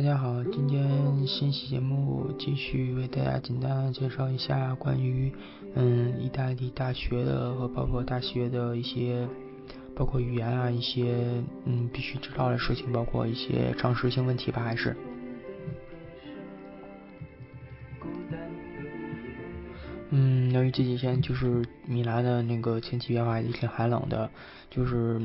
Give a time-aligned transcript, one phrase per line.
[0.00, 5.30] 大家好，今天新期节目继续为大家简单介绍一下关于
[5.74, 9.28] 嗯意大利大学的和包括大学的一些
[9.94, 14.96] 包括语言啊一些嗯必须知道的事情，包括一些常识性问题吧，还是
[20.08, 24.30] 嗯由于这几天就是米兰的那个天气变化也挺寒冷的，
[24.70, 25.20] 就是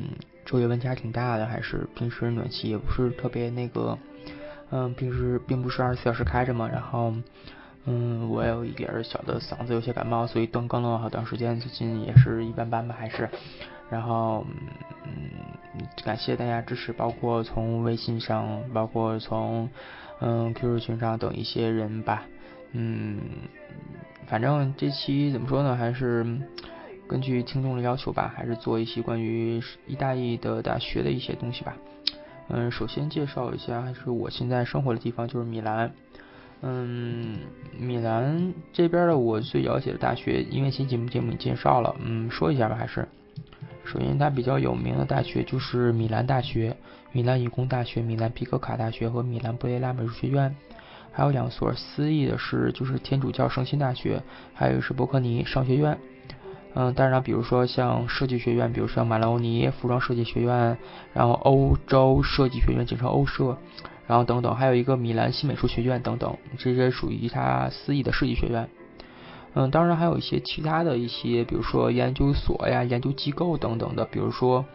[0.45, 3.97] 昼夜温差挺大的，还是平时暖气也不是特别那个。
[4.77, 7.13] 嗯，平时并不是二十四小时开着嘛，然后，
[7.85, 13.29] 嗯，我有一点小的嗓子有些感冒，所以断更了好长时间，最近也是一般般吧，还是，
[13.89, 14.45] 然后，
[15.05, 19.69] 嗯，感谢大家支持，包括从微信上，包括从，
[20.19, 22.23] 嗯，QQ 群上等一些人吧，
[22.73, 23.21] 嗯，
[24.27, 26.25] 反正这期怎么说呢，还是
[27.07, 31.77] 根据听众的要求吧，还是做一些关于意大利的大学的一些东西吧。
[32.47, 35.91] 嗯，首先介绍一下，还是我现在生活的地方，就是米兰。
[36.61, 37.39] 嗯，
[37.77, 43.07] 米兰这边的我最了解的大学，因为前节目节目介绍了，嗯，说一下吧，还是。
[43.83, 46.75] 首先，它比较有名的大学就是米兰大学、
[47.11, 50.55] 米兰理工大学、米兰皮科卡大学和米兰布雷拉美术学院。
[51.11, 54.21] 还有两所私立的是，就是天主教圣心大学，
[54.53, 55.97] 还有是伯克尼商学院。
[56.77, 60.77] 嗯，当然，比如说像设计学院，比如说马兰欧尼服装设计学院，
[61.13, 63.57] 然后欧洲设计学院简称欧设，
[64.07, 68.67] 然后等等，还有一个米兰新美术学院等等，这些属于它私立的设计学院。
[69.53, 74.65] 嗯，当然还有一些其他的一些，比如说研究所呀、研究机构等等的，比如说，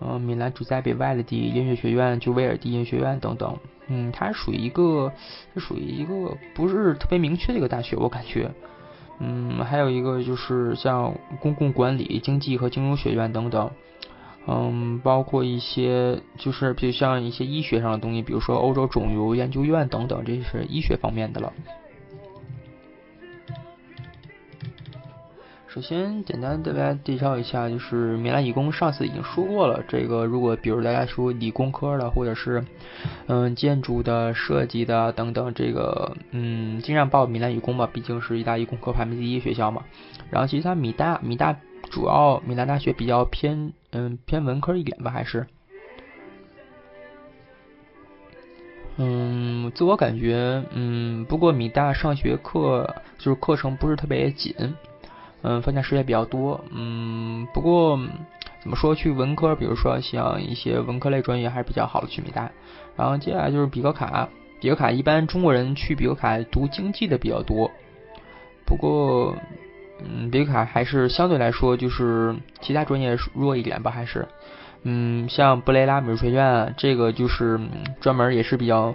[0.00, 3.58] 嗯，米兰主在比外的第音乐学院，就威尔第音乐学院等等。
[3.88, 5.12] 嗯，它属于一个，
[5.54, 8.48] 是属于一个不是特别明确的一个大学，我感觉。
[9.20, 13.70] 嗯，还有一个就是像公共管理、经济和金融学院等等，
[14.46, 21.52] 嗯，包括一些就是比如像一些医学上的东西，比如说欧洲肿瘤研究院等等，这是医学方面的了。
[25.78, 29.80] 首先，简单的大家介绍一下，就是米兰理工，上次已经说过了。
[29.86, 32.64] 这个如果比如大家说理工科的，或者是
[33.28, 39.84] 嗯建筑的、设计的等等，这个嗯尽量报米兰理工吧，毕竟是意大利工科排名第一学校嘛。
[40.30, 41.56] 然后其实它米大米大
[41.90, 45.46] 主要米兰大学比较偏嗯偏文科一点吧，还是
[48.96, 54.52] 嗯自我感觉嗯不过米大上学课就是课程不是特别紧。
[55.42, 57.98] 嗯，放假时间比较多，嗯，不过
[58.60, 62.50] 怎么说，去文科，比如说像一些文科类专业还是比较好的，去米大。
[62.96, 64.28] 然后接下来就是比格卡，
[64.60, 67.70] 比格卡一般中国人去比格卡读经济的比较多。
[68.66, 69.36] 不过，
[70.04, 74.26] 嗯，比格卡还是相对来说就是其他专业弱一点吧，还是，
[74.82, 77.60] 嗯，像布雷拉美术学院这个就是
[78.00, 78.92] 专门也是比较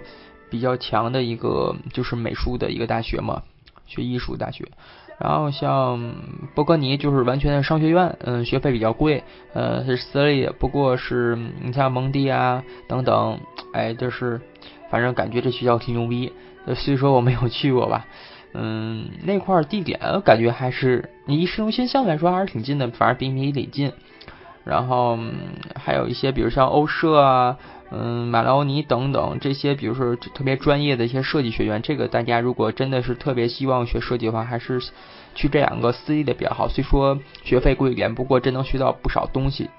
[0.50, 3.42] 比较强的一个就是美术的一个大学嘛，
[3.86, 4.68] 学艺术大学。
[5.18, 6.12] 然后像
[6.54, 13.38] 波格尼就是完全的商学院，嗯，学费比较贵，呃，是私立，不过是你像蒙蒂啊等等，
[13.72, 14.40] 哎，就是
[14.90, 16.32] 反正感觉这学校挺牛逼，
[16.74, 18.06] 虽说我没有去过吧，
[18.54, 23.92] 嗯，那块地点感觉还是离市中心相对来说还是挺近的，反而比米里近。
[24.64, 25.18] 然后
[25.76, 27.58] 还有一些，比如像欧社啊。
[27.96, 34.80] 嗯，马劳尼等等这些，比如说特别专业的一些设计学院，这个大家如果真的是特别希望学设计的话，还是
[35.34, 36.68] 去这两个私立的比较好。
[36.68, 39.70] 虽说学费贵一点，不过真能学到不少东西。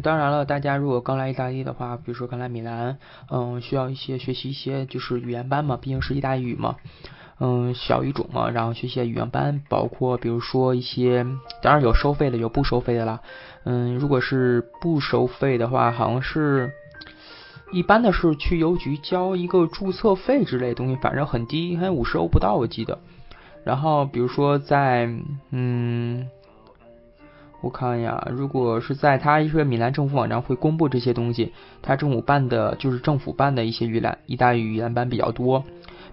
[0.00, 2.98] 当然了，大家如果刚来意大利的话，比如说刚来米兰，
[3.30, 6.76] 嗯，需要一些学习一些就是语言班嘛，毕竟是意大利语嘛，
[7.38, 11.24] 嗯，小语种嘛，然后学习语言班，包括比如说一些，
[11.62, 13.20] 当然有收费的，有不收费的啦。
[13.64, 16.72] 嗯，如果是不收费的话，好像是
[17.72, 22.98] 一般的是去邮局交一个注册费之类的东西，反正很低，还五十欧不到，我记得。
[23.62, 25.08] 然后比如说在，
[25.50, 26.09] 嗯。
[27.62, 31.52] 我看呀，如果是在他一个米兰政府网站会公布这些东西，
[31.82, 35.62] 他政府办的就是政府办的一些语言意大利语言班比较多，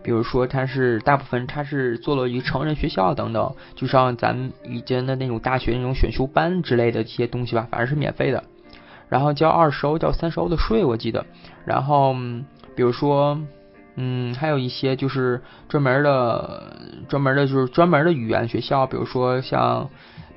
[0.04, 8.44] 比如说他是大部分他是做了一个成人学校等等，就像咱们以前的那种大学那种选修班之类的这些东西吧，反正是免费的，
[9.08, 11.26] 然后交二十欧交三十欧的税我记得，
[11.66, 12.14] 然后
[12.76, 13.40] 比如说
[13.98, 16.78] 嗯还有一些就是专门的
[17.10, 19.90] 专门的就是专门的语言学校，比如说像。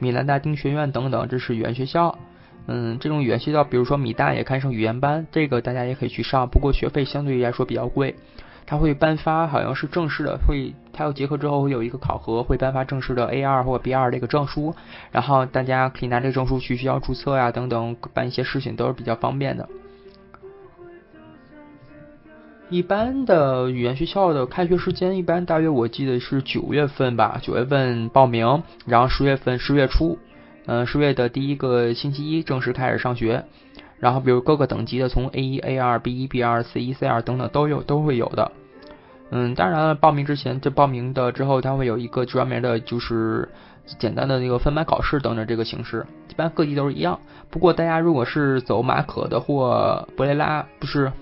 [0.03, 2.19] 米兰大丁学院等等，这是语言学校。
[2.67, 8.17] 嗯，这种语言学校，比如说米大也开上语言班，这个大家也可以去上，不过学费相对于来说比较贵。
[8.65, 14.75] 他会颁发，好像是正式的，会他要结合之后会有一个考核，会颁发正式的 A 二或 B 二这个证书，
[15.13, 19.69] 然后大家可以拿这个证书去学校注册呀，等等办一些事情都是比较方便的。
[22.71, 30.17] 一般的语言学校的开学时间一般大约我记得是九月份吧，九月份报名，然后十月份十月初，
[30.67, 33.45] 嗯，十月的第一个星期一正式开始上学。
[33.99, 38.53] 然后比如各个等级的，从 A 一、A 二、B 一、B 二、C 一、C 二等等都有都会有的。
[39.31, 43.49] 嗯，当然了，报名之前这报名的之后，它会有一个专门的，就是
[43.99, 47.19] 简单的那个分班考试等等这个形式，一般各地都是一样。
[47.51, 51.13] 不过大家如果是走马可的或博雷拉，不是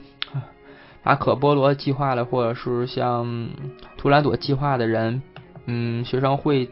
[1.02, 3.48] 马可波罗计划的，或者是像
[3.96, 5.22] 图兰朵计划的人，
[5.66, 6.70] 嗯，学生会，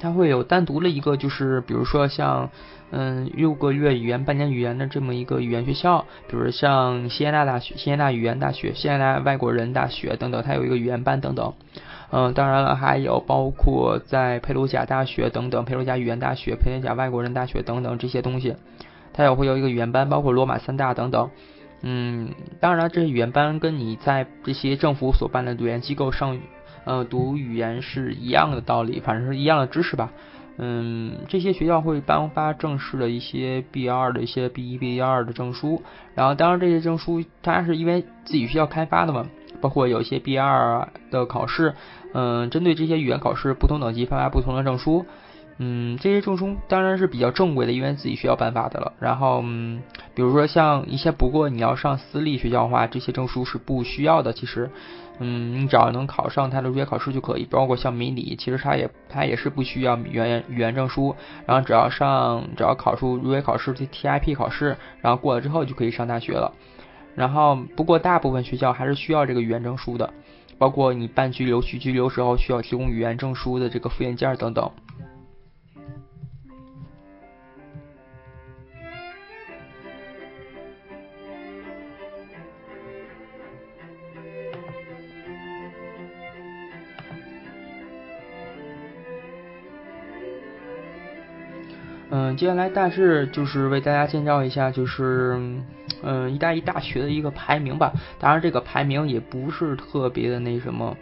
[0.00, 2.50] 他会有单独的一个，就是比如说像。
[2.96, 11.54] 嗯，六个月语言、半年语言的这么一个语言学校，比如像西安大大学、西安大语言大学、西安大外国人大学等等，它有一个语言班等等。
[12.12, 18.54] 嗯，当然了，还有包括在佩鲁贾大学等等，佩鲁贾语言大学、佩鲁贾外国人大学等等这些东西，
[19.12, 21.30] 它也会有一个语言班，包括罗马三大等等。
[21.86, 26.38] 嗯，当然了，这些语言班跟你在这些政府所办的语言机构上，
[26.84, 30.10] 呃，读语言是一样的道理，反正是一样的知识吧。
[30.56, 35.82] 嗯，这些学校会颁发正式的一些 B 二的一些 B 一 B 二的证书，
[36.14, 39.26] 然后当然这些证书它是因为自己学校开发的嘛，
[39.60, 41.74] 包括有一些 B 二的考试，
[42.14, 45.04] 嗯，针对这些语言考试不同等级颁发不同的证书，
[45.58, 48.92] 嗯，这些证书当然是比较正规的，因为自己学校颁发的了。
[48.98, 49.82] 然后，嗯，
[50.14, 54.70] 比如说像一些不过你要上私立学校的话，这些证书是不需要的，其实。
[55.20, 61.14] 嗯，你只要能考上他的入学考试就可以，包括像迷你，其实他也他也是不需要语言语言证书，
[61.46, 66.52] 然后只要上只要考出入学考试的 TIP 考试，然后过了之后就可以上大学了。
[67.14, 70.12] 然后不过大部分学校还是需要这个语言证书的，
[70.58, 74.68] 包括你办居留去居留时候需要提供语言证书的这个复印件等等。
[92.16, 95.36] 嗯，接下来大致就是为大家介绍一下，就是
[96.04, 97.92] 嗯，意大利大学的一个排名吧。
[98.20, 100.96] 当然，这个排名也不是特别的那什么，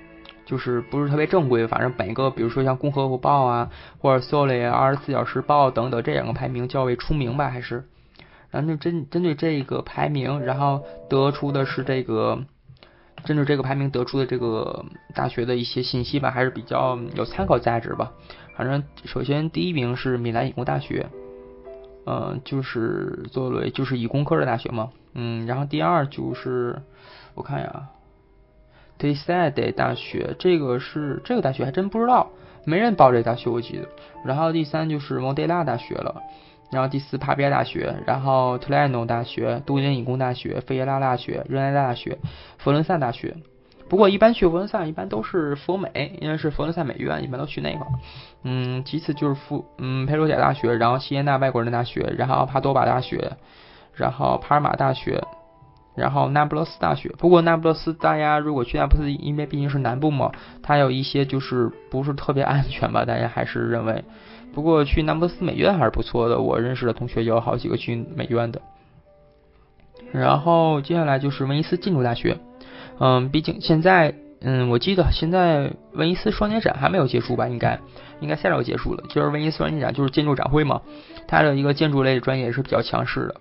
[0.47, 1.67] 就是不是特别正规。
[1.67, 7.85] 反正每个，比如说像《共和国报》啊，或者《Sole》二十四小时报等等这两个排名较为出名吧，还是。
[8.51, 12.39] 然后就针针对这个排名，然后得出的是这个，
[13.27, 18.13] 针对这个排名得出的这个大学的一些信息吧，还是比较有参考价值吧。
[18.57, 21.07] 反正首先第一名是米兰理工大学，
[22.07, 26.83] 嗯，就是作为就是理工科的大学嘛，嗯，然后第二就是
[27.35, 27.89] 我看呀
[28.99, 32.31] t e s a d e 大学，这个是这个大学还真不知道，
[32.65, 33.89] 没人报这大学我记得。
[34.25, 36.23] 然后第三就是蒙德拉大学了，
[36.71, 42.19] 然后第四帕比亚大学，然后特莱诺大学、都灵理工大学、费耶拉大学、热内大学、
[42.59, 43.37] 佛伦萨大学。
[43.93, 47.93] 不过一般去佛罗伦萨一般都是佛美，因为是佛罗伦萨美院，一般都去那块儿。
[48.43, 53.33] 嗯，其次就是佛嗯佩鲁贾大学，然后西耶纳外国人大学，然后帕多瓦大学，
[53.93, 55.23] 然后帕尔马大学，
[55.95, 57.11] 然后那不勒斯大学。
[57.19, 60.33] 不过那不勒斯大家如果去那不勒斯，因为毕竟是南部嘛，
[60.63, 64.03] 它有一些就是不是特别安全吧，大家还是认为。
[64.55, 68.63] 不过去那不勒斯美院还是不错的，我认识的同学有好几个去美院的。
[70.13, 72.39] 然后接下来就是威尼斯建筑大学。
[73.05, 77.49] 嗯，毕竟现在，嗯，我记得现在威尼斯双年展还没有结束吧？
[77.49, 77.81] 应该，
[78.21, 79.03] 应该下周结束了。
[79.09, 80.83] 就是威尼斯双年展，就是建筑展会嘛，
[81.27, 83.35] 它的一个建筑类的专业也是比较强势的。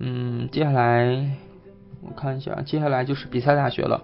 [0.00, 1.30] 嗯，接下来
[2.02, 4.02] 我看一下，接下来就是比赛大学了。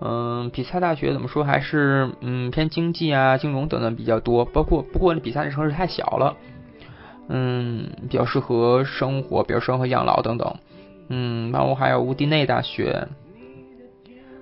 [0.00, 1.44] 嗯，比赛大学怎么说？
[1.44, 4.44] 还是嗯偏经济啊、金融等等比较多。
[4.44, 6.36] 包括不过那比赛的城市太小了，
[7.28, 10.56] 嗯，比较适合生活，比较适合养老等等。
[11.10, 13.06] 嗯，然后还有乌迪内大学。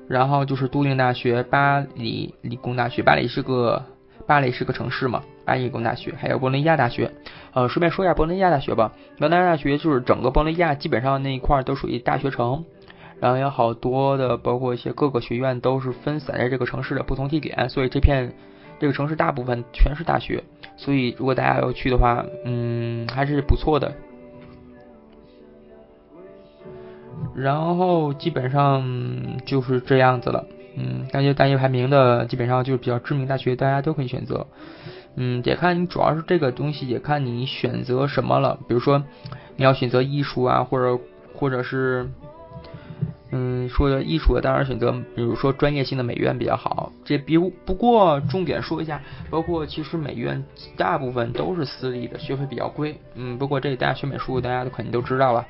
[0.09, 3.03] 然后就是都灵大学、巴黎理工大学。
[3.03, 3.83] 巴黎是个
[4.27, 5.23] 巴黎是个城市嘛？
[5.45, 7.11] 巴黎理工大学，还有博伦亚大学。
[7.53, 8.93] 呃，顺便说一下博伦亚大学吧。
[9.19, 12.65] 博伦亚大学就是整个博伦亚基本上那一块都属于大学城，
[13.21, 18.33] 然后有好多的，包括一些各个学院都是分散在这个城市的不同地点，所以这片
[18.81, 20.43] 这个城市大部分全是大学。
[20.77, 23.93] 所以如果大家要去的话，嗯，还是不错的。
[27.35, 28.85] 然后基本上
[29.45, 30.47] 就是这样子了。
[30.77, 34.47] 嗯，感觉大学排名的基本上就是比较知名大学，大家都可以选择。
[35.17, 38.59] 嗯，也看你主要是这个东西，也看你选择什么了。
[38.67, 39.05] 比如说
[39.57, 41.03] 你要选择艺术啊，或者
[41.35, 42.11] 或者是。
[43.35, 46.93] 嗯，说的艺术的当然选择，比如说专业性的美院比较好。
[47.03, 50.45] 这比不过重点说一下，包括其实美院
[50.77, 52.95] 大部分都是私立的，学费比较贵。
[53.15, 55.47] 嗯，不过这大家学美术，大家都肯定都知道了。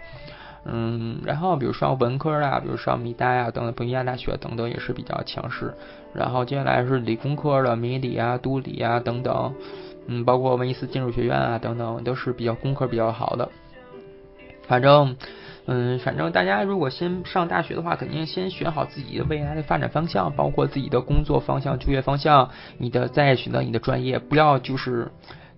[0.65, 5.75] 嗯，然后比如上文科的，比如上米大呀等等，北亚大学等等也是比较强势。
[6.15, 9.55] 然后接下来是理工科的，米理啊、都理啊等等。
[10.07, 13.49] 嗯，包括文艺斯建筑学院啊等等，都是比较工科比较好的。
[14.67, 15.17] 反正。
[15.65, 25.13] 嗯，反正大家如果先上大学的话，肯定先选好自己的未来的发展方向，包括自己的工作方向、就业方向，你的再选择你的专业，不要就是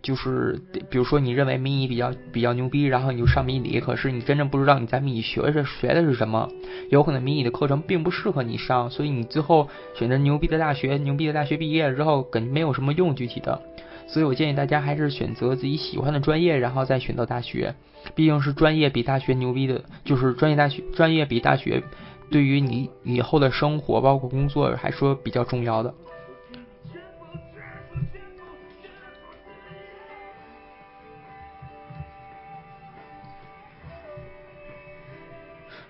[0.04, 6.50] 就是，比如说你认为迷你比较比较牛逼，然后你就上迷你，可是你真正不知道你在迷你学的学的是什么，
[6.90, 13.62] 有可能迷你的课程并不适合你上，所以你最后选择牛逼的大学，牛逼的大学毕业了之后，肯定没有什么用，具体的。
[14.06, 17.74] 所以我建议大家还是选择自己喜欢的专业，然后再选择大学。
[18.14, 21.82] 毕竟是专业比大学牛逼的，就是专业大学专业比大学
[22.30, 25.94] 对于你以后的生活包括工作还说比较重要的。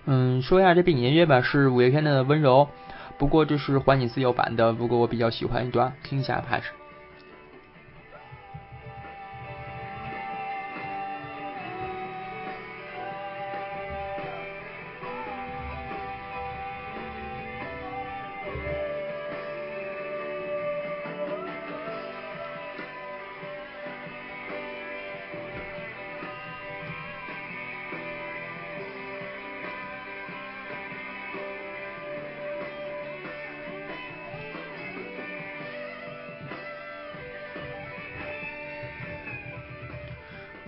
[0.05, 2.67] 嗯，说一下这背景音乐吧，是五月天的温柔，
[3.17, 6.71] 不过这是还你自由版的，不过我比较喜欢一段，听一下还是。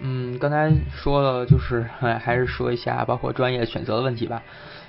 [0.09, 4.41] 嗯刚才说了，就是还是说一下包括专业选择的问题吧。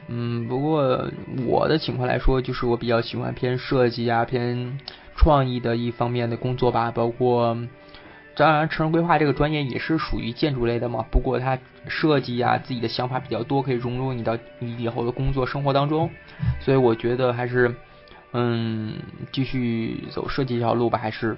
[0.07, 1.11] 嗯，不过
[1.45, 4.79] 我的情况来说，就是我比较喜欢偏设计啊、偏
[5.17, 6.93] 创意的一方面的工作吧。
[6.93, 7.59] 包括
[8.37, 11.05] 当然，城市规划这个专业也是属于建筑类的嘛。
[11.11, 11.59] 不过它
[11.89, 16.09] 设计啊，自己的想法比较多，可以融入你的你以后的工作生活当中。
[16.61, 17.75] 所以我觉得还是
[18.33, 18.95] 嗯，
[19.33, 21.37] 继续走设计这条路吧，还是。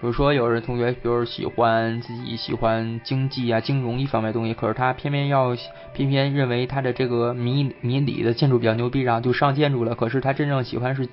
[0.00, 5.54] 比如说，有人同学，比如喜欢自己喜欢经济啊、金融一方面的东西，可是他偏偏要
[5.92, 9.94] 偏偏认为他的这个迷迷理的建筑比较牛逼，然后就上建筑了。
[9.94, 11.06] 可是他真正喜欢是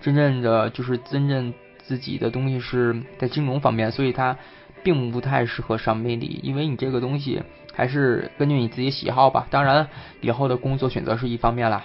[0.00, 4.36] 真正的就是真正自己的东西是在金融方面，所以他
[4.82, 7.40] 并不太适合上迷理，因为你这个东西
[7.72, 9.46] 还是根据你自己喜好吧。
[9.50, 9.86] 当然，
[10.20, 11.84] 以后的工作选择是一方面啦。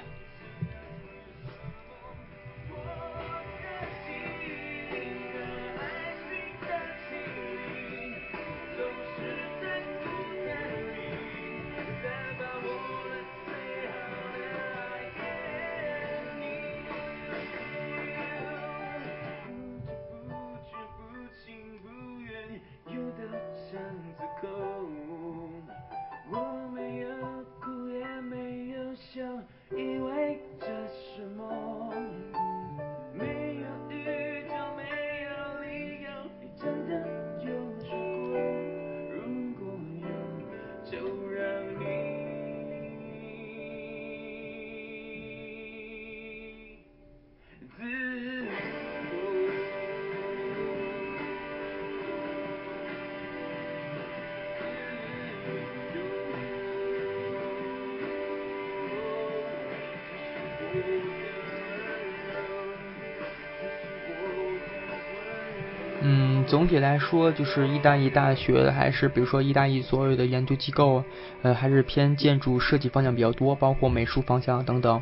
[66.48, 71.04] 总体来说，就是意大利大学还是比如说意大利所有的研究机构，
[71.42, 75.02] 呃，还是偏建筑设计方向比较多，包括美术方向等等。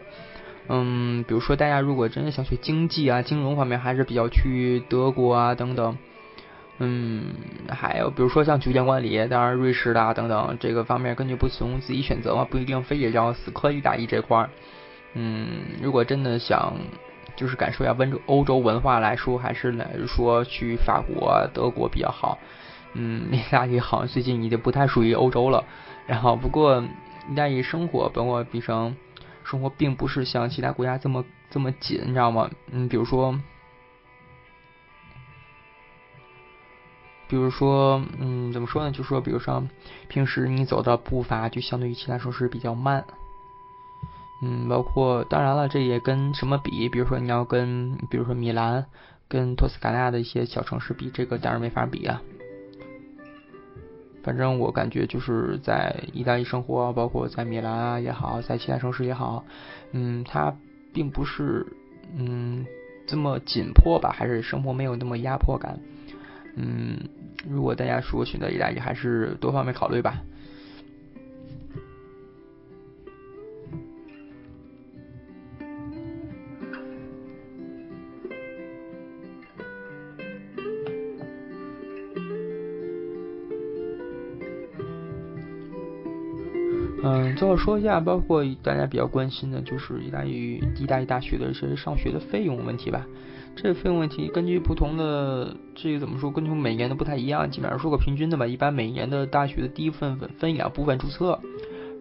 [0.68, 5.96] 嗯，比如说大家如果真的想学经济啊、金融方面，还是比较去德国啊等等。
[6.80, 7.26] 嗯，
[7.70, 14.50] 还有比如说像酒店管理，当然瑞士的等等，这个方面根据不同自己选择嘛，不一定非得要死磕意大利这块儿。
[15.14, 15.48] 嗯，
[15.80, 16.74] 如果真的想。
[17.36, 22.38] 就是感受一下温州欧洲文化来说，还是来说去法国、德国比较好。
[22.94, 25.66] 嗯，意大利好像最近已经不太属于欧洲了。
[26.08, 26.82] 然后不过
[27.30, 28.96] 意大利生活，包括比生
[29.44, 32.50] 生活，并不是像其他国家这么这么紧，你知道吗？
[32.72, 33.40] 嗯，比如说，
[37.28, 38.92] 比如说，嗯，怎么说呢？
[38.92, 39.68] 就说，比如说，
[40.08, 43.04] 平时你走的步伐就相对于其他时候是比较慢。
[44.42, 46.90] 嗯，包括当然了，这也跟什么比？
[46.90, 48.86] 比如说你要跟，比如说米兰，
[49.28, 52.22] 跟托斯卡纳的一些小城市比，这个当然没法比啊。
[54.24, 59.46] 反正我感觉就是在意大利生活，包括在米兰啊也好，在其他城市也好，
[59.92, 60.56] 嗯，它
[60.94, 61.66] 并不是
[62.18, 62.66] 嗯
[63.08, 65.80] 这么紧迫吧，还是生活没有那么压迫感。
[66.56, 66.98] 嗯，
[67.48, 70.22] 如果大家说选择意大利，还是多方面考虑吧。
[87.36, 93.06] 最后说一下，包括大家比较关心的，就是意大利意大利大学的一些上学的费用问题吧。
[93.56, 98.46] 这个费用问题，根据不同的这个怎么说，根据每年的不太一样，基本上说个平均的吧。
[98.46, 101.40] 一般每年的大学的第一部分分两部分注册，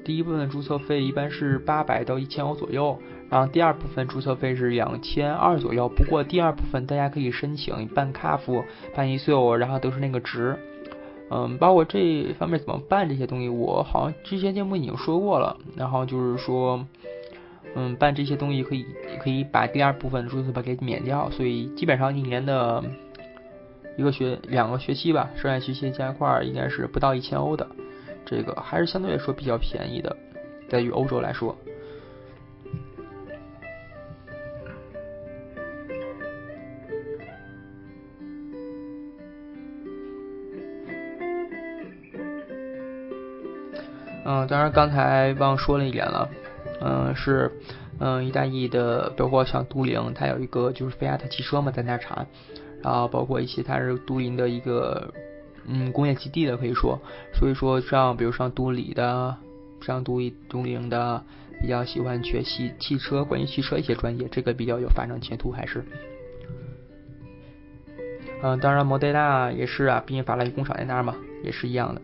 [0.04, 2.98] 第一部分注册费一般是八百到一千欧左右，
[3.30, 5.88] 然后第二部分注册费是两千二左右。
[5.88, 8.64] 不过第二部分大家可以申请办卡付、
[8.94, 10.58] 办一岁，然后都是那个值。
[11.30, 15.56] 嗯，包括这方面怎么办这些东西，我好像之前节目已经说过了。
[15.74, 16.86] 然后就是说，
[17.74, 18.86] 嗯，办这些东西可以
[19.22, 22.84] 可以把第二部分注册费给免掉，所以基本上一年的
[23.96, 27.66] 一个学两个学期吧，剩下学期加一块应该是不到一千欧的，
[28.26, 30.14] 这个还是相对来说比较便宜的，
[30.68, 31.56] 在于欧洲来说。
[44.24, 46.28] 嗯，当然刚才忘说了一点了，
[46.80, 47.52] 嗯，是，
[47.98, 52.26] 嗯，意大利的，包括像都灵，它有一个就是菲亚特汽车嘛，在那产，
[52.82, 55.12] 然后包括一些它是都灵的一个，
[55.66, 56.98] 嗯，工业基地的可以说，
[57.34, 59.36] 所以说像比如像都里的，
[59.82, 61.22] 像都都灵的，
[61.60, 65.84] 比较喜欢学习汽车，关于汽车一些专业，这个比较有发展前途还是，
[68.42, 72.00] 嗯，当然摩德纳也是啊，毕竟法拉利工厂在那儿嘛，也是一样的。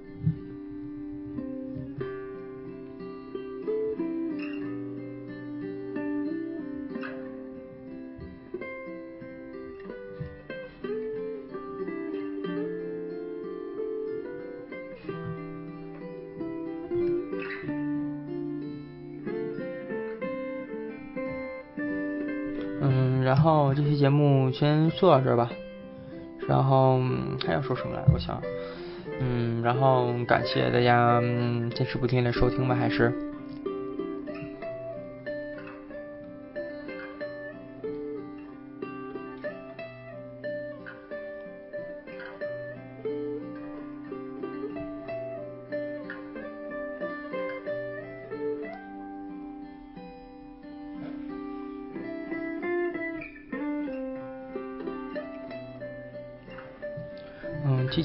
[23.90, 25.50] 期节目先说到这儿吧，
[26.48, 27.00] 然后
[27.44, 28.03] 还要说什么来？
[28.14, 28.40] 我想，
[29.20, 31.20] 嗯，然后感谢大家
[31.74, 33.12] 坚持不停的收听吧，还是。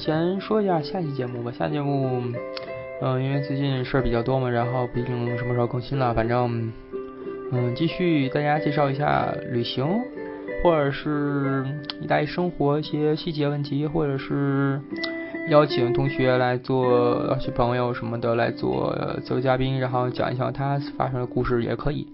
[0.06, 2.22] 先说一下下期节目吧，下节目，
[3.02, 6.72] 嗯，因为最近事儿比较多嘛，然后不一定什么时候更新了，反正，
[7.50, 9.84] 嗯，继续大家介绍一下旅行，
[10.62, 11.66] 或者是
[12.00, 14.80] 你大利生活一些细节问题，或者是
[15.48, 22.06] 邀请同学来做，邀请朋友什么的来做做嘉宾，然后讲一讲他发生的故事也可以，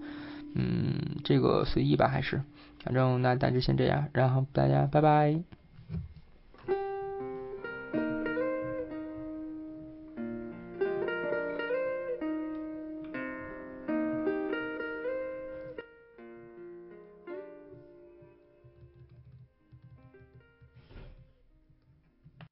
[0.55, 2.41] 嗯，这个随意吧，还是，
[2.83, 5.35] 反正那暂时先这样，然后大家拜拜。